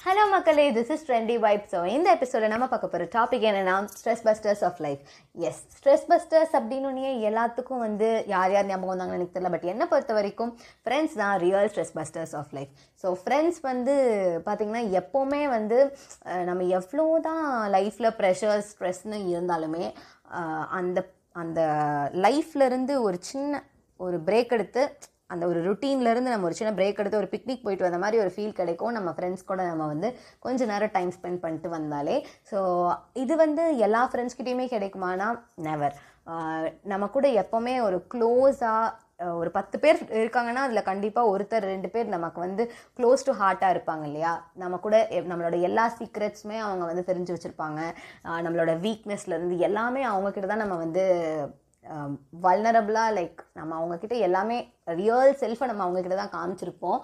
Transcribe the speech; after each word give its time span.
Hello 0.00 0.22
மக்களே 0.30 0.62
this 0.70 0.90
is 0.94 1.02
trendy 1.06 1.34
vibe 1.38 1.64
so 1.72 1.78
இந்த 1.86 2.08
எபிசோட 2.14 2.46
நம்ம 2.48 2.66
பார்க்க 2.68 2.86
போகிற 2.86 3.06
டாபிக் 3.14 3.42
என்னன்னா 3.48 3.74
stress 3.96 4.22
busters 4.24 4.62
of 4.64 4.78
life 4.80 5.00
yes 5.38 5.58
stress 5.76 6.06
busters 6.08 6.54
அப்படின்னு 6.54 7.10
எல்லாத்துக்கும் 7.30 7.78
வந்து 7.78 8.08
யார் 8.26 8.52
யார் 8.52 8.66
ஞாபகம் 8.66 8.92
வந்தாங்கன்னு 8.92 9.18
எனக்கு 9.18 9.34
தெரியல. 9.34 9.50
பட் 9.50 9.64
என்னை 9.64 9.86
பொறுத்த 9.86 10.12
வரைக்கும் 10.12 10.52
ஃப்ரெண்ட்ஸ் 10.84 11.16
தான் 11.16 11.34
real 11.38 11.68
stress 11.68 11.92
busters 11.94 12.34
of 12.36 12.52
life 12.52 12.72
so 13.04 13.10
friends 13.22 13.60
வந்து 13.60 13.94
பார்த்திங்கன்னா 14.46 14.84
எப்போவுமே 15.00 15.48
வந்து 15.48 15.78
நம்ம 16.44 16.62
எவ்வளோ 16.78 17.20
தான் 17.20 17.44
லைஃப்பில் 17.70 18.10
ப்ரெஷர் 18.18 18.64
ஸ்ட்ரெஸ்னு 18.70 19.20
இருந்தாலுமே 19.34 19.84
அந்த 20.70 20.98
அந்த 21.32 21.60
லைஃப்லேருந்து 22.18 22.96
ஒரு 23.02 23.18
சின்ன 23.22 23.62
ஒரு 24.00 24.18
பிரேக் 24.20 24.52
எடுத்து 24.52 24.82
அந்த 25.34 25.44
ஒரு 25.50 25.60
ருட்டீன்லேருந்து 25.68 26.08
இருந்து 26.12 26.34
நம்ம 26.34 26.48
ஒரு 26.48 26.58
சின்ன 26.60 26.70
பிரேக் 26.78 27.00
எடுத்து 27.02 27.20
ஒரு 27.22 27.30
பிக்னிக் 27.34 27.64
போயிட்டு 27.64 27.86
வந்த 27.86 27.98
மாதிரி 28.04 28.22
ஒரு 28.24 28.30
ஃபீல் 28.34 28.56
கிடைக்கும். 28.60 28.94
நம்ம 28.98 29.10
ஃப்ரெண்ட்ஸ் 29.16 29.48
கூட 29.50 29.60
நம்ம 29.72 29.86
வந்து 29.92 30.08
கொஞ்ச 30.46 30.66
நேரம் 30.72 30.94
டைம் 30.96 31.12
ஸ்பெண்ட் 31.18 31.42
பண்ணிட்டு 31.44 31.68
வந்தாலே. 31.76 32.16
ஸோ 32.50 32.58
இது 33.24 33.36
வந்து 33.44 33.64
எல்லா 33.88 34.02
ஃப்ரெண்ட்ஸ்கிட்டையுமே 34.12 34.66
கிடைக்குமானா 34.74 35.28
நெவர் 35.68 35.96
நம்ம 36.92 37.04
கூட 37.14 37.28
எப்போவுமே 37.42 37.76
ஒரு 37.86 38.00
க்ளோஸாக 38.12 39.08
ஒரு 39.40 39.50
பத்து 39.56 39.76
பேர் 39.82 39.98
இருக்காங்கன்னா 40.18 40.62
அதில் 40.66 40.88
கண்டிப்பாக 40.90 41.30
ஒருத்தர் 41.32 41.64
ரெண்டு 41.72 41.88
பேர் 41.94 42.12
நமக்கு 42.14 42.38
வந்து 42.44 42.62
க்ளோஸ் 42.98 43.26
டு 43.26 43.32
ஹார்ட்டாக 43.40 43.74
இருப்பாங்க 43.74 44.04
இல்லையா? 44.10 44.32
நம்ம 44.62 44.78
கூட 44.84 44.96
நம்மளோட 45.30 45.56
எல்லா 45.68 45.84
சீக்ரெட்ஸுமே 45.98 46.58
அவங்க 46.66 46.84
வந்து 46.90 47.04
தெரிஞ்சு 47.10 47.34
வச்சுருப்பாங்க. 47.34 47.80
நம்மளோட 48.46 48.74
வீக்னஸ்லேருந்து 48.86 49.58
எல்லாமே 49.68 50.04
அவங்கக்கிட்ட 50.12 50.50
தான் 50.52 50.64
நம்ம 50.64 50.78
வந்து 50.84 51.04
வல்னரபுளாக 52.44 53.14
லைக் 53.18 53.40
நம்ம 53.58 53.76
அவங்கக்கிட்ட 53.78 54.16
எல்லாமே 54.28 54.58
ரியல் 55.02 55.32
செல்ஃபை 55.44 55.68
நம்ம 55.72 55.84
அவங்கக்கிட்ட 55.86 56.18
தான் 56.22 56.34
காமிச்சிருப்போம். 56.36 57.00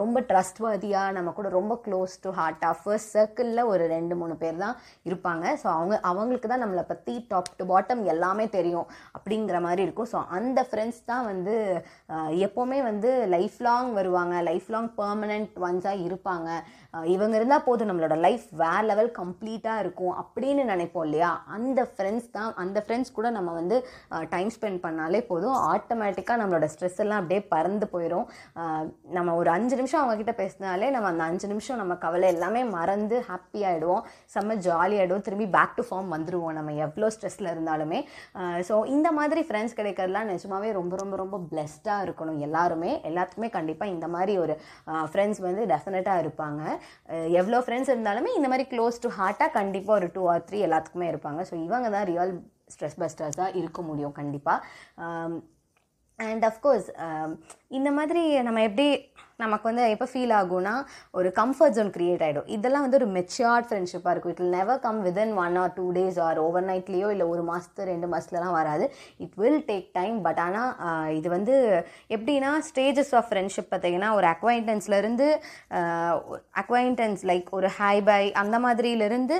ரொம்ப 0.00 0.08
ரொம்ப 0.10 0.22
ட்ரஸ்ட்வர்தியாக 0.30 1.14
நம்ம 1.16 1.32
கூட 1.36 1.48
ரொம்ப 1.56 1.74
க்ளோஸ் 1.84 2.14
டு 2.22 2.28
ஹார்ட்டாக 2.38 2.74
ஃபர்ஸ்ட் 2.78 3.10
சர்க்கிளில் 3.16 3.68
ஒரு 3.72 3.84
ரெண்டு 3.92 4.14
மூணு 4.20 4.34
பேர் 4.40 4.56
தான் 4.62 4.76
இருப்பாங்க. 5.08 5.44
ஸோ 5.60 5.66
அவங்க 5.74 5.94
அவங்களுக்கு 6.10 6.48
தான் 6.52 6.62
நம்மளை 6.64 6.84
பற்றி 6.88 7.12
டாப் 7.32 7.50
டு 7.58 7.64
பாட்டம் 7.70 8.02
எல்லாமே 8.12 8.44
தெரியும் 8.56 8.88
அப்படிங்கிற 9.16 9.58
மாதிரி 9.66 9.82
இருக்கும். 9.86 10.08
ஸோ 10.12 10.20
அந்த 10.38 10.64
ஃப்ரெண்ட்ஸ் 10.70 11.00
தான் 11.10 11.24
வந்து 11.30 11.54
எப்போவுமே 12.46 12.80
வந்து 12.88 13.12
லைஃப் 13.36 13.58
லாங் 13.66 13.90
வருவாங்க. 13.98 14.34
லைஃப் 14.50 14.68
லாங் 14.74 14.90
பர்மனெண்ட் 15.00 15.60
ஒன்ஸாக 15.68 16.04
இருப்பாங்க. 16.08 16.48
இவங்க 17.14 17.34
இருந்தால் 17.40 17.66
போதும் 17.68 17.90
நம்மளோட 17.90 18.18
லைஃப் 18.26 18.46
வேற 18.64 18.82
லெவல் 18.90 19.12
கம்ப்ளீட்டாக 19.20 19.82
இருக்கும் 19.84 20.14
அப்படின்னு 20.24 20.62
நினைப்போம் 20.72 21.06
இல்லையா? 21.08 21.30
அந்த 21.56 21.80
ஃப்ரெண்ட்ஸ் 21.92 22.30
தான் 22.38 22.50
அந்த 22.64 22.78
ஃப்ரெண்ட்ஸ் 22.86 23.16
கூட 23.18 23.30
நம்ம 23.38 23.54
வந்து 23.60 23.78
டைம் 24.34 24.52
ஸ்பெண்ட் 24.56 24.82
பண்ணாலே 24.86 25.22
போதும். 25.32 25.56
ஆட்டோமேட்டிக்காக 25.74 26.40
நம்மளோட 26.42 26.68
ஸ்ட்ரெஸ் 26.74 26.99
எல்லாம் 27.04 27.20
அப்படியே 27.22 27.42
பறந்து 27.54 27.86
போயிடும் 27.94 28.26
நம்ம 29.16 29.34
ஒரு 29.40 29.50
அஞ்சு 29.56 29.74
நிமிஷம் 29.80 30.00
அவங்க 30.02 30.16
கிட்ட 30.20 30.34
பேசினாலே 30.42 30.90
நம்ம 30.96 31.08
அந்த 31.12 31.24
அஞ்சு 31.30 31.46
நிமிஷம் 31.52 31.80
நம்ம 31.82 31.96
கவலை 32.04 32.28
எல்லாமே 32.34 32.62
மறந்து 32.76 33.18
ஹாப்பி 33.28 33.62
ஆகிடுவோம் 33.70 34.04
செம்ம 34.34 34.56
ஜாலி 34.66 34.96
ஆகிடுவோம் 35.00 35.26
திரும்பி 35.28 35.48
பேக் 35.56 35.76
டு 35.78 35.84
ஃபார்ம் 35.88 36.12
வந்துடுவோம் 36.16 36.56
நம்ம 36.58 36.74
எவ்வளோ 36.86 37.08
ஸ்ட்ரெஸ்ஸில் 37.16 37.52
இருந்தாலுமே. 37.54 38.00
ஸோ 38.68 38.74
இந்த 38.96 39.08
மாதிரி 39.18 39.42
ஃப்ரெண்ட்ஸ் 39.48 39.78
கிடைக்கிறதுலாம் 39.80 40.30
நிஜமாவே 40.32 40.70
ரொம்ப 40.80 40.96
ரொம்ப 41.02 41.16
ரொம்ப 41.22 41.38
பிளெஸ்டாக 41.52 42.04
இருக்கணும் 42.06 42.40
எல்லாருமே. 42.48 42.92
எல்லாத்துக்குமே 43.10 43.50
கண்டிப்பாக 43.58 43.94
இந்த 43.96 44.08
மாதிரி 44.16 44.34
ஒரு 44.44 44.56
ஃப்ரெண்ட்ஸ் 45.12 45.42
வந்து 45.48 45.64
டெஃபினட்டாக 45.74 46.22
இருப்பாங்க. 46.24 46.62
எவ்வளோ 47.40 47.60
ஃப்ரெண்ட்ஸ் 47.66 47.92
இருந்தாலுமே 47.94 48.32
இந்த 48.38 48.50
மாதிரி 48.52 48.66
க்ளோஸ் 48.72 49.02
டு 49.04 49.10
ஹார்ட்டாக 49.18 49.50
கண்டிப்பாக 49.60 49.98
ஒரு 50.00 50.08
டூ 50.16 50.24
ஆர் 50.34 50.46
த்ரீ 50.48 50.60
எல்லாத்துக்குமே 50.68 51.08
இருப்பாங்க. 51.12 51.40
ஸோ 51.50 51.54
இவங்க 51.66 51.88
தான் 51.96 52.08
ரியல் 52.12 52.34
ஸ்ட்ரெஸ் 52.74 52.98
பஸ்டர்ஸாக 53.02 53.56
இருக்க 53.60 53.80
முடியும் 53.88 54.18
கண்டிப்பாக 54.18 54.58
அண்ட் 56.22 56.44
அஃப்கோர்ஸ் 56.44 56.88
um, 57.04 57.30
இந்த 57.68 57.90
மாதிரி 57.90 58.22
நம்ம 58.42 58.62
எப்படி 58.62 58.88
நமக்கு 59.44 59.66
வந்து 59.70 59.84
எப்போ 59.94 60.06
ஃபீல் 60.12 60.34
ஆகும்னா 60.40 60.74
ஒரு 61.18 61.28
கம்ஃபர்ட் 61.40 61.76
ஜோன் 61.78 61.92
கிரியேட் 61.96 62.24
ஆகிடும் 62.26 62.48
இதெல்லாம் 62.56 62.84
வந்து 62.86 62.98
ஒரு 63.00 63.08
மெச்சுவர்ட் 63.16 63.68
ஃப்ரெண்ட்ஷிப்பாக 63.68 64.12
இருக்கும். 64.14 64.34
It 64.34 64.42
will 64.42 64.56
never 64.58 64.80
come 64.86 65.00
within 65.08 65.32
one 65.44 65.56
or 65.62 65.72
two 65.78 65.86
days 65.98 66.18
or 66.26 66.40
over 66.46 66.66
நைட்லேயோ 66.70 67.10
இல்லை 67.14 67.26
ஒரு 67.34 67.44
மாதத்து 67.50 67.88
ரெண்டு 67.92 68.08
மாதத்துலலாம் 68.12 68.56
வராது. 68.60 68.86
It 69.24 69.36
will 69.42 69.62
take 69.70 69.88
time 69.98 70.18
but 70.28 70.42
ஆனால் 70.46 70.70
இது 71.18 71.30
வந்து 71.36 71.56
எப்படின்னா 72.16 72.52
ஸ்டேஜஸ் 72.70 73.14
ஆஃப் 73.20 73.28
ஃப்ரெண்ட்ஷிப் 73.30 73.70
பார்த்தீங்கன்னா 73.72 74.10
ஒரு 74.18 74.28
அக்வைண்டன்ஸ்லேருந்து 74.34 75.28
அக்வைண்டன்ஸ் 76.62 77.24
லைக் 77.32 77.50
ஒரு 77.60 77.70
ஹை 77.80 77.96
பை 78.10 78.22
அந்த 78.42 78.56
மாதிரியிலேருந்து 78.66 79.38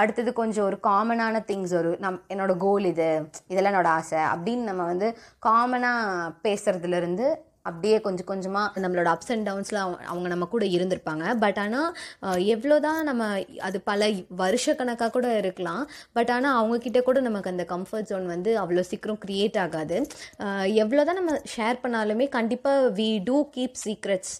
அடுத்தது 0.00 0.30
கொஞ்சம் 0.38 0.66
ஒரு 0.68 0.76
காமனான 0.86 1.36
திங்ஸ் 1.50 1.74
ஒரு 1.78 1.90
நம் 2.04 2.18
என்னோடய 2.32 2.62
கோல் 2.64 2.86
இது 2.90 3.06
இதெல்லாம் 3.50 3.72
என்னோடய 3.72 3.98
ஆசை 3.98 4.20
அப்படின்னு 4.32 4.64
நம்ம 4.70 4.82
வந்து 4.90 5.08
காமனாக 5.46 6.32
பேசுகிறதுலேருந்து 6.44 7.28
அப்படியே 7.70 7.96
கொஞ்சம் 8.06 8.28
கொஞ்சமாக 8.30 8.80
நம்மளோட 8.84 9.08
அப்ஸ் 9.14 9.32
அண்ட் 9.34 9.46
டவுன்ஸில் 9.48 9.80
அவங்க 9.84 9.98
அவங்க 10.12 10.28
நம்ம 10.32 10.48
கூட 10.54 10.64
இருந்திருப்பாங்க. 10.76 11.24
பட் 11.44 11.60
ஆனால் 11.64 11.88
எவ்வளோ 12.54 12.76
தான் 12.86 13.00
நம்ம 13.10 13.30
அது 13.68 13.80
பல 13.90 14.10
வருஷ 14.42 14.74
கணக்காக 14.80 15.12
கூட 15.16 15.28
இருக்கலாம். 15.42 15.82
பட் 16.18 16.32
ஆனால் 16.36 16.58
அவங்கக்கிட்ட 16.60 17.02
கூட 17.08 17.20
நமக்கு 17.28 17.52
அந்த 17.54 17.66
கம்ஃபர்ட் 17.74 18.10
ஜோன் 18.12 18.28
வந்து 18.34 18.52
அவ்வளோ 18.64 18.84
சீக்கிரம் 18.90 19.20
க்ரியேட் 19.24 19.58
ஆகாது. 19.64 19.98
எவ்வளோ 20.84 21.04
தான் 21.08 21.20
நம்ம 21.22 21.34
ஷேர் 21.56 21.82
பண்ணாலுமே 21.84 22.28
கண்டிப்பாக 22.38 22.92
வி 23.00 23.10
டூ 23.30 23.38
கீப் 23.56 23.76
சீக்ரெட்ஸ் 23.86 24.34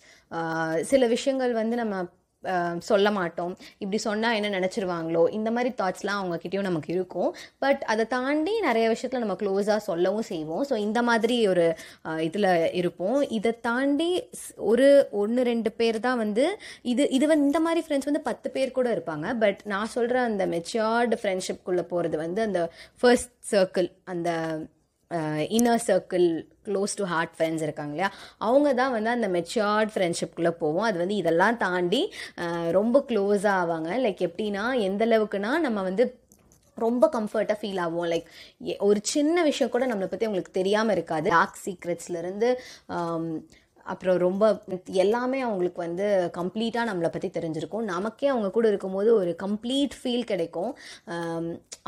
சில 0.92 1.02
விஷயங்கள் 1.16 1.52
வந்து 1.62 1.76
நம்ம 1.80 1.96
சொல்ல 2.88 3.08
மாட்டோம். 3.18 3.52
இப்படி 3.82 3.98
சொன்னால் 4.06 4.36
என்ன 4.38 4.48
நினச்சிருவாங்களோ? 4.58 5.22
இந்த 5.38 5.50
மாதிரி 5.56 5.70
தாட்ஸ்லாம் 5.80 6.20
அவங்கக்கிட்டேயும் 6.20 6.68
நமக்கு 6.68 6.90
இருக்கும். 6.96 7.30
பட் 7.64 7.82
அதை 7.92 8.04
தாண்டி 8.14 8.54
நிறைய 8.68 8.86
விஷயத்தில் 8.94 9.24
நம்ம 9.24 9.36
க்ளோஸாக 9.42 9.80
சொல்லவும் 9.88 10.28
செய்வோம். 10.32 10.64
ஸோ 10.70 10.76
இந்த 10.86 11.02
மாதிரி 11.08 11.36
ஒரு 11.52 11.66
இதில் 12.28 12.50
இருப்போம். 12.80 13.18
இதை 13.38 13.52
தாண்டி 13.68 14.10
ஒரு 14.70 14.88
ஒன்று 15.22 15.48
ரெண்டு 15.52 15.72
பேர் 15.80 16.00
தான் 16.08 16.20
வந்து 16.24 16.46
இது 16.94 17.04
இது 17.18 17.24
வந்து 17.32 17.48
இந்த 17.50 17.62
மாதிரி 17.66 17.82
ஃப்ரெண்ட்ஸ் 17.86 18.10
வந்து 18.12 18.26
பத்து 18.30 18.48
பேர் 18.56 18.76
கூட 18.78 18.88
இருப்பாங்க. 18.96 19.26
பட் 19.44 19.60
நான் 19.74 19.94
சொல்கிற 19.96 20.16
அந்த 20.30 20.46
மெச்சோர்டு 20.54 21.20
ஃப்ரெண்ட்ஷிப்குள்ளே 21.22 21.86
போகிறது 21.92 22.18
வந்து 22.24 22.42
அந்த 22.48 22.62
ஃபர்ஸ்ட் 23.02 23.32
சர்க்கிள் 23.52 23.90
அந்த 24.14 24.30
inner 25.56 25.82
circle 25.86 26.26
close 26.66 26.94
to 26.96 27.04
heart 27.12 27.34
friends 27.36 27.64
இருக்காங்க 27.66 27.92
இல்லையா? 27.94 28.10
அவங்க 28.48 28.68
தான் 28.80 28.94
வந்து 28.96 29.10
அந்த 29.16 29.28
மெச்சோர்ட் 29.36 29.92
ஃப்ரெண்ட்ஷிப்குள்ளே 29.94 30.52
போவோம். 30.62 30.86
அது 30.88 30.98
வந்து 30.98 31.16
இதெல்லாம் 31.22 31.58
தாண்டி 31.64 32.02
ரொம்ப 32.78 33.04
க்ளோஸாக 33.10 33.58
ஆவாங்க. 33.62 33.90
லைக் 34.06 34.20
எப்படின்னா 34.28 34.64
எந்த 34.88 35.04
அளவுக்குனா 35.06 35.52
நம்ம 35.66 35.82
வந்து 35.90 36.06
ரொம்ப 36.78 37.04
கம்ஃபர்ட்டாக 37.14 37.58
ஃபீல் 37.60 37.80
ஆகும் 37.84 38.10
லைக் 38.10 38.26
ஒரு 38.88 39.00
சின்ன 39.14 39.42
விஷயம் 39.48 39.72
கூட 39.72 39.84
நம்மளை 39.86 40.08
பற்றி 40.10 40.26
அவங்களுக்கு 40.26 40.58
தெரியாமல் 40.58 40.94
இருக்காது. 40.96 41.28
டார்க் 41.36 41.58
சீக்ரெட்ஸ்லேருந்து 41.64 42.50
அப்புறம் 43.92 44.16
ரொம்ப 44.26 44.44
எல்லாமே 45.04 45.38
அவங்களுக்கு 45.46 45.80
வந்து 45.86 46.06
கம்ப்ளீட்டாக 46.38 46.88
நம்மளை 46.90 47.10
பற்றி 47.14 47.28
தெரிஞ்சிருக்கும். 47.36 47.86
நமக்கே 47.94 48.28
அவங்க 48.34 48.48
கூட 48.56 48.66
இருக்கும்போது 48.72 49.10
ஒரு 49.20 49.32
கம்ப்ளீட் 49.44 49.94
ஃபீல் 50.00 50.28
கிடைக்கும். 50.32 50.72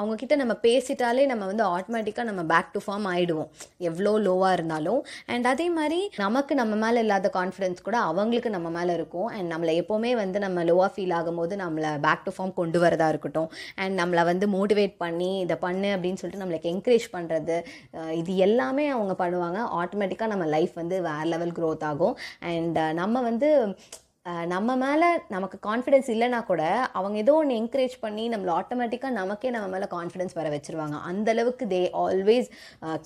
அவங்கக்கிட்ட 0.01 0.35
நம்ம 0.43 0.55
பேசிட்டாலே 0.67 1.25
நம்ம 1.31 1.47
வந்து 1.51 1.65
ஆட்டோமேட்டிக்காக 1.77 2.27
நம்ம 2.31 2.43
பேக் 2.53 2.71
டு 2.75 2.81
ஃபார்ம் 2.85 3.07
ஆகிடுவோம் 3.13 3.49
எவ்வளோ 3.89 4.13
லோவாக 4.27 4.57
இருந்தாலும். 4.59 5.01
அண்ட் 5.33 5.47
அதே 5.53 5.67
மாதிரி 5.79 5.99
நமக்கு 6.25 6.53
நம்ம 6.61 6.75
மேலே 6.85 7.01
இல்லாத 7.05 7.31
கான்ஃபிடென்ஸ் 7.39 7.85
கூட 7.89 7.97
அவங்களுக்கு 8.11 8.51
நம்ம 8.57 8.71
மேலே 8.79 8.93
இருக்கும். 8.99 9.29
அண்ட் 9.37 9.49
நம்மளை 9.55 9.75
எப்போவுமே 9.83 10.13
வந்து 10.23 10.39
நம்ம 10.47 10.65
லோவாக 10.71 10.91
ஃபீல் 10.95 11.15
ஆகும்போது 11.19 11.57
நம்மளை 11.65 11.91
பேக் 12.07 12.25
டு 12.27 12.35
ஃபார்ம் 12.37 12.55
கொண்டு 12.61 12.81
வரதா 12.85 13.09
இருக்கட்டும். 13.15 13.51
அண்ட் 13.83 13.95
நம்மளை 14.03 14.25
வந்து 14.31 14.49
மோட்டிவேட் 14.57 14.97
பண்ணி 15.05 15.31
இதை 15.45 15.59
பண்ணு 15.67 15.91
அப்படின்னு 15.97 16.21
சொல்லிட்டு 16.23 16.45
நம்மளுக்கு 16.45 16.73
என்கரேஜ் 16.75 17.09
பண்ணுறது 17.17 17.59
இது 18.21 18.33
எல்லாமே 18.49 18.87
அவங்க 18.97 19.17
பண்ணுவாங்க. 19.23 19.59
ஆட்டோமேட்டிக்காக 19.83 20.33
நம்ம 20.35 20.47
லைஃப் 20.57 20.75
வந்து 20.83 20.97
வேறு 21.09 21.29
லெவல் 21.35 21.55
க்ரோத் 21.59 21.85
ஆகும் 21.89 21.90
ஆகும். 21.91 22.17
அண்ட் 22.53 22.79
uh, 22.85 22.93
நம்ம 23.01 23.21
வந்து 23.31 23.51
uh, 24.31 24.45
நம்ம 24.53 24.71
மேலே 24.83 25.07
நமக்கு 25.35 25.57
கான்ஃபிடென்ஸ் 25.69 26.09
இல்லைனா 26.15 26.41
கூட 26.49 26.63
அவங்க 26.99 27.17
ஏதோ 27.23 27.35
ஒன்று 27.41 27.55
என்கரேஜ் 27.61 27.95
பண்ணி 28.03 28.25
நம்மளை 28.33 28.53
ஆட்டோமேட்டிக்காக 28.59 29.19
நமக்கே 29.19 29.51
நம்ம 29.55 29.69
மேலே 29.75 29.87
கான்ஃபிடென்ஸ் 29.95 30.37
வர 30.39 30.49
வச்சுருவாங்க. 30.55 30.97
அந்த 31.11 31.29
அளவுக்கு 31.35 31.67
they 31.73 31.81
always 32.03 32.49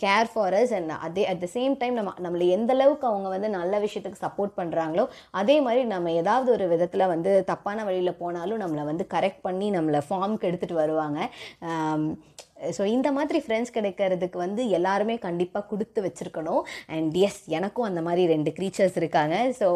care 0.03 0.31
for 0.33 0.57
us 0.61 0.75
and 0.79 0.95
அதே 1.09 1.25
அட் 1.33 1.43
த 1.45 1.49
சேம் 1.57 1.75
டைம் 1.83 1.99
நம்ம 2.01 2.15
நம்மளை 2.27 2.49
எந்த 2.57 2.73
அளவுக்கு 2.79 3.09
அவங்க 3.13 3.31
வந்து 3.37 3.51
நல்ல 3.59 3.81
விஷயத்துக்கு 3.87 4.25
சப்போர்ட் 4.27 4.59
பண்ணுறாங்களோ 4.61 5.07
அதே 5.43 5.59
மாதிரி 5.67 5.85
நம்ம 5.95 6.13
ஏதாவது 6.23 6.51
ஒரு 6.57 6.67
விதத்தில் 6.75 7.11
வந்து 7.15 7.33
தப்பான 7.53 7.85
வழியில் 7.91 8.19
போனாலும் 8.23 8.63
நம்மளை 8.65 8.85
வந்து 8.93 9.07
கரெக்ட் 9.15 9.45
பண்ணி 9.49 9.69
நம்மளை 9.79 10.03
ஃபார்முக்கு 10.09 10.51
எடுத்துகிட்டு 10.51 10.83
வருவாங்க. 10.85 11.21
Um, 11.73 12.03
ஸோ 12.79 12.85
இந்த 12.97 13.11
மாதிரி 13.19 13.41
ஃப்ரெண்ட்ஸ் 13.45 13.75
கிடைக்கிறதுக்கு 13.77 14.41
வந்து 14.45 14.65
எல்லாருமே 14.79 15.17
கண்டிப்பாக 15.27 15.69
கொடுத்து 15.73 16.01
வச்சுருக்கணும். 16.07 16.65
அண்ட் 16.97 17.17
எஸ் 17.29 17.43
எனக்கும் 17.59 17.89
அந்த 17.91 18.03
மாதிரி 18.09 18.25
ரெண்டு 18.35 18.53
க்ரீச்சர்ஸ் 18.59 18.99
இருக்காங்க. 19.03 19.37
ஸோ 19.61 19.71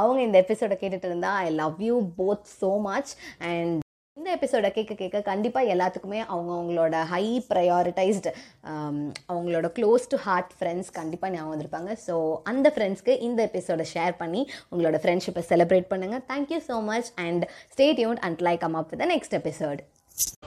அவங்க 0.00 0.20
இந்த 0.28 0.38
எபிசோடை 0.46 0.78
கேட்டுட்டு 0.82 1.10
இருந்தா 1.10 1.32
I 1.44 1.50
love 1.62 1.78
you 1.90 1.98
both 2.20 2.50
so 2.60 2.72
much 2.88 3.12
and 3.50 3.78
இந்த 4.16 4.30
எபிசோடை 4.36 4.68
கேட்க 4.76 4.94
கேட்க 4.94 5.18
கண்டிப்பாக 5.28 5.70
எல்லாத்துக்குமே 5.74 6.18
அவங்க 6.32 6.50
அவங்களோட 6.56 6.96
ஹை 7.12 7.22
ப்ரையாரிட்டைஸ்டு 7.50 8.30
um, 8.70 8.98
அவங்களோட 9.30 9.68
க்ளோஸ் 9.76 10.04
டு 10.12 10.18
ஹார்ட் 10.26 10.52
ஃப்ரெண்ட்ஸ் 10.58 10.90
கண்டிப்பாக 10.98 11.32
ஞாபகம் 11.34 11.52
வந்திருப்பாங்க. 11.54 11.92
ஸோ 12.06 12.16
அந்த 12.52 12.72
ஃப்ரெண்ட்ஸ்க்கு 12.74 13.14
இந்த 13.28 13.40
எபிசோடை 13.50 13.86
ஷேர் 13.94 14.20
பண்ணி 14.22 14.42
உங்களோட 14.72 15.00
ஃப்ரெண்ட்ஷிப்பை 15.04 15.44
செலிப்ரேட் 15.52 15.90
பண்ணுங்கள் 15.94 16.26
thank you 16.32 16.60
so 16.68 16.78
much 16.90 17.10
and 17.26 17.46
stay 17.74 17.88
tuned 18.00 18.20
and 18.28 18.44
like 18.48 18.62
come 18.66 18.78
up 18.82 18.92
with 18.92 19.08
next 19.14 19.38
episode 19.40 19.82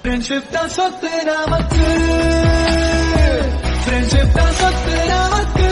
friendship 0.04 0.50
தான் 0.52 0.70
சொத்து 0.70 1.24
நமக்கு. 1.24 1.86
ஃப்ரெண்ட்ஷிப் 3.86 4.34
தான் 4.34 4.54
சொத்து 4.54 4.96
நமக்கு. 5.08 5.68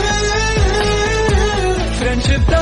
ஃப்ரெண்ட்ஷிப் 1.98 2.50
தான் 2.50 2.61